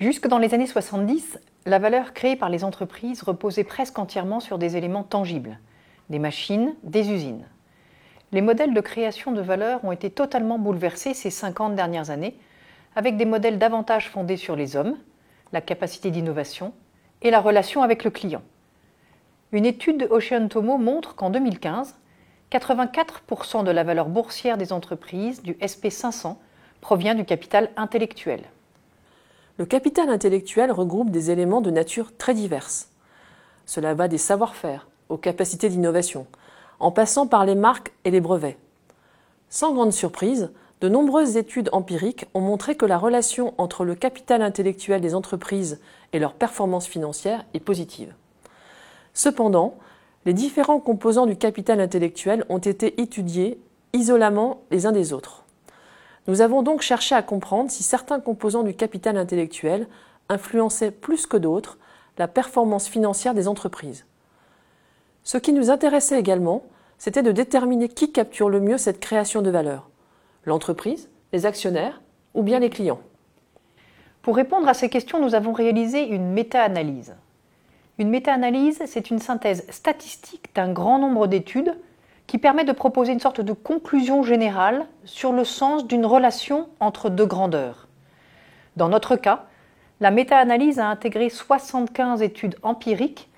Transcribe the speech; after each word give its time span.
Jusque 0.00 0.28
dans 0.28 0.38
les 0.38 0.52
années 0.52 0.66
70, 0.66 1.38
la 1.64 1.78
valeur 1.78 2.12
créée 2.12 2.36
par 2.36 2.50
les 2.50 2.62
entreprises 2.62 3.22
reposait 3.22 3.64
presque 3.64 3.98
entièrement 3.98 4.40
sur 4.40 4.58
des 4.58 4.76
éléments 4.76 5.02
tangibles, 5.02 5.58
des 6.10 6.18
machines, 6.18 6.74
des 6.82 7.10
usines. 7.10 7.46
Les 8.32 8.42
modèles 8.42 8.74
de 8.74 8.80
création 8.80 9.32
de 9.32 9.40
valeur 9.40 9.82
ont 9.84 9.92
été 9.92 10.10
totalement 10.10 10.58
bouleversés 10.58 11.14
ces 11.14 11.30
50 11.30 11.74
dernières 11.74 12.10
années, 12.10 12.36
avec 12.96 13.16
des 13.16 13.24
modèles 13.24 13.58
davantage 13.58 14.10
fondés 14.10 14.36
sur 14.36 14.56
les 14.56 14.76
hommes, 14.76 14.96
la 15.52 15.60
capacité 15.60 16.10
d'innovation 16.10 16.74
et 17.22 17.30
la 17.30 17.40
relation 17.40 17.82
avec 17.82 18.04
le 18.04 18.10
client. 18.10 18.42
Une 19.54 19.66
étude 19.66 19.98
de 19.98 20.08
Ocean 20.10 20.48
Tomo 20.48 20.78
montre 20.78 21.14
qu'en 21.14 21.30
2015, 21.30 21.94
84% 22.50 23.62
de 23.62 23.70
la 23.70 23.84
valeur 23.84 24.08
boursière 24.08 24.58
des 24.58 24.72
entreprises 24.72 25.44
du 25.44 25.52
SP500 25.52 26.34
provient 26.80 27.14
du 27.14 27.24
capital 27.24 27.70
intellectuel. 27.76 28.42
Le 29.58 29.64
capital 29.64 30.08
intellectuel 30.08 30.72
regroupe 30.72 31.10
des 31.10 31.30
éléments 31.30 31.60
de 31.60 31.70
nature 31.70 32.16
très 32.16 32.34
diverses. 32.34 32.88
Cela 33.64 33.94
va 33.94 34.08
des 34.08 34.18
savoir-faire 34.18 34.88
aux 35.08 35.18
capacités 35.18 35.68
d'innovation, 35.68 36.26
en 36.80 36.90
passant 36.90 37.28
par 37.28 37.46
les 37.46 37.54
marques 37.54 37.92
et 38.04 38.10
les 38.10 38.20
brevets. 38.20 38.58
Sans 39.50 39.72
grande 39.72 39.92
surprise, 39.92 40.50
de 40.80 40.88
nombreuses 40.88 41.36
études 41.36 41.70
empiriques 41.70 42.26
ont 42.34 42.40
montré 42.40 42.74
que 42.74 42.86
la 42.86 42.98
relation 42.98 43.54
entre 43.58 43.84
le 43.84 43.94
capital 43.94 44.42
intellectuel 44.42 45.00
des 45.00 45.14
entreprises 45.14 45.80
et 46.12 46.18
leur 46.18 46.34
performance 46.34 46.88
financière 46.88 47.44
est 47.54 47.60
positive. 47.60 48.14
Cependant, 49.14 49.78
les 50.26 50.34
différents 50.34 50.80
composants 50.80 51.26
du 51.26 51.36
capital 51.36 51.80
intellectuel 51.80 52.44
ont 52.48 52.58
été 52.58 53.00
étudiés 53.00 53.58
isolément 53.92 54.62
les 54.70 54.86
uns 54.86 54.92
des 54.92 55.12
autres. 55.12 55.44
Nous 56.26 56.40
avons 56.40 56.62
donc 56.62 56.82
cherché 56.82 57.14
à 57.14 57.22
comprendre 57.22 57.70
si 57.70 57.82
certains 57.82 58.20
composants 58.20 58.62
du 58.62 58.74
capital 58.74 59.16
intellectuel 59.16 59.88
influençaient 60.28 60.90
plus 60.90 61.26
que 61.26 61.36
d'autres 61.36 61.78
la 62.18 62.28
performance 62.28 62.88
financière 62.88 63.34
des 63.34 63.48
entreprises. 63.48 64.04
Ce 65.22 65.38
qui 65.38 65.52
nous 65.52 65.70
intéressait 65.70 66.18
également, 66.18 66.64
c'était 66.98 67.22
de 67.22 67.32
déterminer 67.32 67.88
qui 67.88 68.12
capture 68.12 68.48
le 68.48 68.60
mieux 68.60 68.78
cette 68.78 69.00
création 69.00 69.42
de 69.42 69.50
valeur 69.50 69.88
l'entreprise, 70.46 71.08
les 71.32 71.46
actionnaires 71.46 72.00
ou 72.34 72.42
bien 72.42 72.58
les 72.58 72.70
clients. 72.70 73.00
Pour 74.22 74.36
répondre 74.36 74.68
à 74.68 74.74
ces 74.74 74.88
questions, 74.88 75.20
nous 75.20 75.34
avons 75.34 75.52
réalisé 75.52 76.06
une 76.06 76.32
méta-analyse. 76.32 77.14
Une 77.98 78.10
méta-analyse, 78.10 78.82
c'est 78.86 79.10
une 79.10 79.20
synthèse 79.20 79.64
statistique 79.70 80.50
d'un 80.54 80.72
grand 80.72 80.98
nombre 80.98 81.28
d'études 81.28 81.76
qui 82.26 82.38
permet 82.38 82.64
de 82.64 82.72
proposer 82.72 83.12
une 83.12 83.20
sorte 83.20 83.40
de 83.40 83.52
conclusion 83.52 84.22
générale 84.22 84.86
sur 85.04 85.32
le 85.32 85.44
sens 85.44 85.86
d'une 85.86 86.06
relation 86.06 86.68
entre 86.80 87.08
deux 87.08 87.26
grandeurs. 87.26 87.86
Dans 88.76 88.88
notre 88.88 89.14
cas, 89.14 89.44
la 90.00 90.10
méta-analyse 90.10 90.80
a 90.80 90.88
intégré 90.88 91.28
75 91.28 92.22
études 92.22 92.56
empiriques 92.62 93.28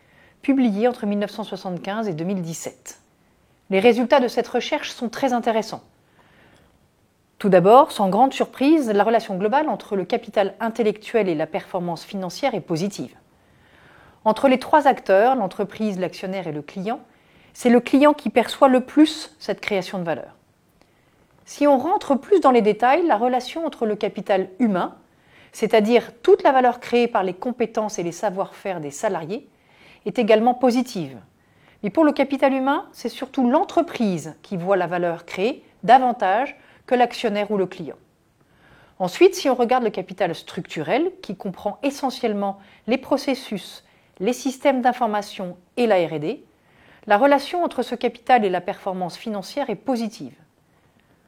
publiées 0.41 0.89
entre 0.89 1.05
1975 1.05 2.09
et 2.09 2.15
2017. 2.15 3.01
Les 3.69 3.81
résultats 3.81 4.21
de 4.21 4.29
cette 4.29 4.49
recherche 4.49 4.91
sont 4.91 5.11
très 5.11 5.34
intéressants. 5.34 5.83
Tout 7.39 7.51
d'abord, 7.51 7.93
sans 7.93 8.09
grande 8.09 8.33
surprise, 8.33 8.89
la 8.91 9.05
relation 9.05 9.37
globale 9.37 9.69
entre 9.69 9.97
le 9.97 10.07
capital 10.07 10.55
intellectuel 10.61 11.29
et 11.29 11.34
la 11.34 11.47
performance 11.47 12.05
financière 12.05 12.55
est 12.55 12.61
positive. 12.61 13.15
Entre 14.27 14.49
les 14.49 14.59
trois 14.59 14.89
acteurs, 14.89 15.37
l'entreprise, 15.37 16.01
l'actionnaire 16.01 16.49
et 16.49 16.53
le 16.53 16.61
client, 16.61 16.99
c'est 17.55 17.71
le 17.71 17.79
client 17.79 18.13
qui 18.13 18.29
perçoit 18.29 18.67
le 18.67 18.81
plus 18.81 19.33
cette 19.39 19.61
création 19.61 20.01
de 20.01 20.05
valeur. 20.05 20.35
Si 21.45 21.69
on 21.69 21.79
rentre 21.79 22.17
plus 22.17 22.41
dans 22.41 22.50
les 22.50 22.61
détails, 22.61 23.06
la 23.06 23.17
relation 23.17 23.65
entre 23.65 23.87
le 23.87 23.95
capital 23.95 24.49
humain, 24.59 24.97
c'est-à-dire 25.53 26.11
toute 26.25 26.43
la 26.43 26.50
valeur 26.50 26.81
créée 26.81 27.06
par 27.06 27.23
les 27.23 27.34
compétences 27.34 28.00
et 28.00 28.03
les 28.03 28.11
savoir-faire 28.11 28.81
des 28.81 28.91
salariés, 28.91 29.49
est 30.06 30.19
également 30.19 30.55
positive. 30.55 31.17
Mais 31.84 31.91
pour 31.91 32.05
le 32.05 32.11
capital 32.11 32.53
humain, 32.53 32.87
c'est 32.91 33.09
surtout 33.09 33.49
l'entreprise 33.49 34.34
qui 34.43 34.56
voit 34.56 34.77
la 34.77 34.89
valeur 34.89 35.25
créée 35.25 35.62
davantage 35.84 36.56
que 36.87 36.97
l'actionnaire 36.97 37.53
ou 37.53 37.56
le 37.59 37.67
client. 37.67 37.97
Ensuite, 38.99 39.37
si 39.37 39.49
on 39.49 39.55
regarde 39.55 39.84
le 39.84 39.91
capital 39.91 40.34
structurel, 40.34 41.12
qui 41.23 41.37
comprend 41.37 41.79
essentiellement 41.84 42.59
les 42.89 42.99
processus, 42.99 43.84
les 44.19 44.32
systèmes 44.32 44.82
d'information 44.82 45.56
et 45.77 45.87
la 45.87 46.06
RD, 46.06 46.38
la 47.06 47.19
relation 47.19 47.62
entre 47.62 47.82
ce 47.82 47.94
capital 47.94 48.44
et 48.44 48.50
la 48.50 48.60
performance 48.60 49.16
financière 49.16 49.71
est 49.71 49.77
positive. 49.77 50.34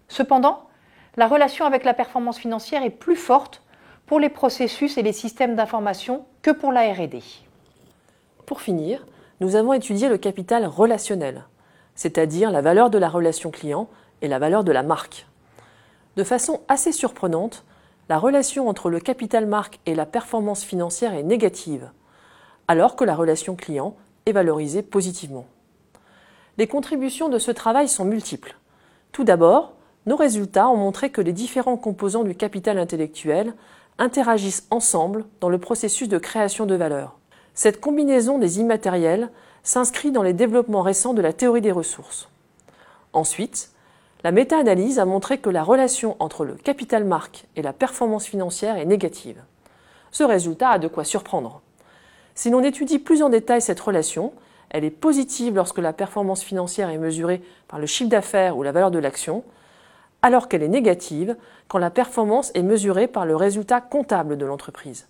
Cependant, 0.08 0.68
la 1.16 1.28
relation 1.28 1.66
avec 1.66 1.84
la 1.84 1.94
performance 1.94 2.38
financière 2.38 2.82
est 2.82 2.90
plus 2.90 3.16
forte 3.16 3.62
pour 4.06 4.18
les 4.18 4.30
processus 4.30 4.96
et 4.96 5.02
les 5.02 5.12
systèmes 5.12 5.54
d'information 5.54 6.24
que 6.42 6.50
pour 6.50 6.72
la 6.72 6.92
RD. 6.92 7.22
Pour 8.46 8.62
finir, 8.62 9.04
nous 9.40 9.54
avons 9.54 9.74
étudié 9.74 10.08
le 10.08 10.18
capital 10.18 10.64
relationnel, 10.66 11.44
c'est-à-dire 11.94 12.50
la 12.50 12.62
valeur 12.62 12.90
de 12.90 12.98
la 12.98 13.08
relation 13.08 13.50
client 13.50 13.88
et 14.22 14.28
la 14.28 14.38
valeur 14.38 14.64
de 14.64 14.72
la 14.72 14.82
marque. 14.82 15.26
De 16.16 16.24
façon 16.24 16.60
assez 16.68 16.90
surprenante, 16.90 17.64
la 18.08 18.18
relation 18.18 18.68
entre 18.68 18.88
le 18.88 18.98
capital 18.98 19.46
marque 19.46 19.78
et 19.84 19.94
la 19.94 20.06
performance 20.06 20.64
financière 20.64 21.14
est 21.14 21.22
négative, 21.22 21.90
alors 22.68 22.96
que 22.96 23.04
la 23.04 23.16
relation 23.16 23.56
client 23.56 23.96
est 24.26 24.32
valorisée 24.32 24.82
positivement. 24.82 25.46
Les 26.58 26.66
contributions 26.66 27.28
de 27.28 27.38
ce 27.38 27.50
travail 27.50 27.88
sont 27.88 28.04
multiples. 28.04 28.56
Tout 29.12 29.24
d'abord, 29.24 29.74
nos 30.06 30.16
résultats 30.16 30.68
ont 30.68 30.76
montré 30.76 31.10
que 31.10 31.20
les 31.20 31.32
différents 31.32 31.76
composants 31.76 32.24
du 32.24 32.34
capital 32.34 32.78
intellectuel 32.78 33.54
interagissent 33.98 34.66
ensemble 34.70 35.24
dans 35.40 35.48
le 35.48 35.58
processus 35.58 36.08
de 36.08 36.18
création 36.18 36.66
de 36.66 36.74
valeur. 36.74 37.18
Cette 37.54 37.80
combinaison 37.80 38.38
des 38.38 38.60
immatériels 38.60 39.30
s'inscrit 39.62 40.12
dans 40.12 40.22
les 40.22 40.32
développements 40.32 40.82
récents 40.82 41.14
de 41.14 41.22
la 41.22 41.32
théorie 41.32 41.60
des 41.60 41.72
ressources. 41.72 42.28
Ensuite, 43.12 43.70
la 44.24 44.30
méta-analyse 44.30 44.98
a 44.98 45.04
montré 45.04 45.38
que 45.38 45.50
la 45.50 45.62
relation 45.62 46.16
entre 46.18 46.44
le 46.44 46.54
capital 46.54 47.04
marque 47.04 47.46
et 47.56 47.62
la 47.62 47.72
performance 47.72 48.26
financière 48.26 48.76
est 48.76 48.84
négative. 48.84 49.42
Ce 50.10 50.24
résultat 50.24 50.70
a 50.70 50.78
de 50.78 50.88
quoi 50.88 51.04
surprendre. 51.04 51.60
Si 52.38 52.50
l'on 52.50 52.62
étudie 52.62 53.00
plus 53.00 53.24
en 53.24 53.30
détail 53.30 53.60
cette 53.60 53.80
relation, 53.80 54.32
elle 54.70 54.84
est 54.84 54.90
positive 54.90 55.56
lorsque 55.56 55.78
la 55.78 55.92
performance 55.92 56.44
financière 56.44 56.88
est 56.88 56.96
mesurée 56.96 57.42
par 57.66 57.80
le 57.80 57.86
chiffre 57.86 58.10
d'affaires 58.10 58.56
ou 58.56 58.62
la 58.62 58.70
valeur 58.70 58.92
de 58.92 59.00
l'action, 59.00 59.42
alors 60.22 60.46
qu'elle 60.46 60.62
est 60.62 60.68
négative 60.68 61.34
quand 61.66 61.78
la 61.78 61.90
performance 61.90 62.52
est 62.54 62.62
mesurée 62.62 63.08
par 63.08 63.26
le 63.26 63.34
résultat 63.34 63.80
comptable 63.80 64.36
de 64.36 64.46
l'entreprise. 64.46 65.08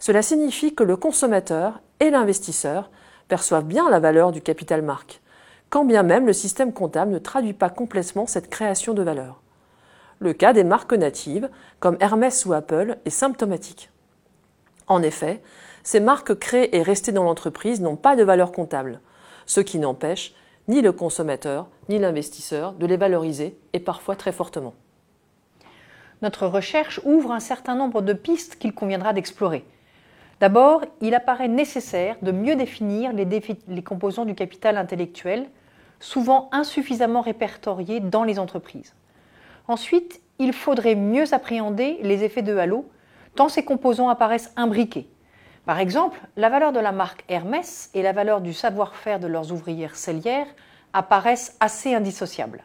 Cela 0.00 0.22
signifie 0.22 0.74
que 0.74 0.82
le 0.82 0.96
consommateur 0.96 1.78
et 2.00 2.10
l'investisseur 2.10 2.90
perçoivent 3.28 3.66
bien 3.66 3.88
la 3.88 4.00
valeur 4.00 4.32
du 4.32 4.40
capital 4.40 4.82
marque, 4.82 5.20
quand 5.68 5.84
bien 5.84 6.02
même 6.02 6.26
le 6.26 6.32
système 6.32 6.72
comptable 6.72 7.12
ne 7.12 7.20
traduit 7.20 7.52
pas 7.52 7.70
complètement 7.70 8.26
cette 8.26 8.50
création 8.50 8.92
de 8.92 9.04
valeur. 9.04 9.40
Le 10.18 10.32
cas 10.32 10.52
des 10.52 10.64
marques 10.64 10.94
natives, 10.94 11.48
comme 11.78 11.96
Hermès 12.00 12.44
ou 12.44 12.54
Apple, 12.54 12.96
est 13.04 13.10
symptomatique. 13.10 13.88
En 14.88 15.04
effet, 15.04 15.40
ces 15.82 16.00
marques 16.00 16.34
créées 16.38 16.76
et 16.76 16.82
restées 16.82 17.12
dans 17.12 17.24
l'entreprise 17.24 17.80
n'ont 17.80 17.96
pas 17.96 18.16
de 18.16 18.22
valeur 18.22 18.52
comptable, 18.52 19.00
ce 19.46 19.60
qui 19.60 19.78
n'empêche 19.78 20.34
ni 20.68 20.82
le 20.82 20.92
consommateur 20.92 21.68
ni 21.88 21.98
l'investisseur 21.98 22.72
de 22.72 22.86
les 22.86 22.96
valoriser 22.96 23.58
et 23.72 23.80
parfois 23.80 24.16
très 24.16 24.32
fortement. 24.32 24.74
Notre 26.22 26.46
recherche 26.46 27.00
ouvre 27.04 27.32
un 27.32 27.40
certain 27.40 27.74
nombre 27.74 28.02
de 28.02 28.12
pistes 28.12 28.56
qu'il 28.56 28.74
conviendra 28.74 29.12
d'explorer. 29.12 29.64
D'abord, 30.38 30.84
il 31.00 31.14
apparaît 31.14 31.48
nécessaire 31.48 32.16
de 32.22 32.32
mieux 32.32 32.56
définir 32.56 33.12
les, 33.12 33.82
composants 33.82 34.24
du 34.24 34.34
capital 34.34 34.76
intellectuel, 34.76 35.48
souvent 35.98 36.48
insuffisamment 36.52 37.20
répertoriés 37.20 38.00
dans 38.00 38.24
les 38.24 38.38
entreprises. 38.38 38.94
Ensuite, 39.68 40.20
il 40.38 40.52
faudrait 40.52 40.94
mieux 40.94 41.34
appréhender 41.34 41.98
les 42.02 42.24
effets 42.24 42.42
de 42.42 42.56
halo, 42.56 42.88
tant 43.34 43.48
ces 43.48 43.64
composants 43.64 44.08
apparaissent 44.08 44.52
imbriqués. 44.56 45.08
Par 45.66 45.78
exemple, 45.78 46.20
la 46.36 46.48
valeur 46.48 46.72
de 46.72 46.80
la 46.80 46.92
marque 46.92 47.24
Hermès 47.28 47.90
et 47.94 48.02
la 48.02 48.12
valeur 48.12 48.40
du 48.40 48.52
savoir-faire 48.52 49.20
de 49.20 49.26
leurs 49.26 49.52
ouvrières 49.52 49.96
cellières 49.96 50.46
apparaissent 50.92 51.56
assez 51.60 51.94
indissociables. 51.94 52.64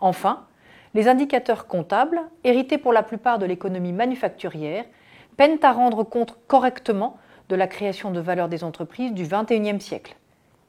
Enfin, 0.00 0.46
les 0.94 1.08
indicateurs 1.08 1.66
comptables, 1.66 2.20
hérités 2.44 2.78
pour 2.78 2.92
la 2.92 3.02
plupart 3.02 3.38
de 3.38 3.46
l'économie 3.46 3.92
manufacturière, 3.92 4.84
peinent 5.36 5.58
à 5.62 5.72
rendre 5.72 6.04
compte 6.04 6.38
correctement 6.46 7.18
de 7.48 7.56
la 7.56 7.66
création 7.66 8.10
de 8.10 8.20
valeur 8.20 8.48
des 8.48 8.64
entreprises 8.64 9.12
du 9.12 9.26
XXIe 9.26 9.80
siècle. 9.80 10.16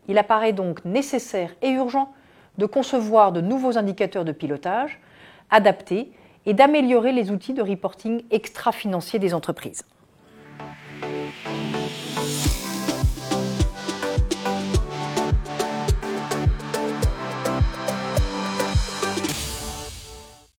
Il 0.07 0.17
apparaît 0.17 0.53
donc 0.53 0.83
nécessaire 0.85 1.55
et 1.61 1.69
urgent 1.69 2.11
de 2.57 2.65
concevoir 2.65 3.31
de 3.31 3.41
nouveaux 3.41 3.77
indicateurs 3.77 4.25
de 4.25 4.31
pilotage 4.31 4.99
adaptés 5.49 6.11
et 6.45 6.53
d'améliorer 6.53 7.11
les 7.11 7.31
outils 7.31 7.53
de 7.53 7.61
reporting 7.61 8.23
extra-financiers 8.31 9.19
des 9.19 9.33
entreprises. 9.33 9.85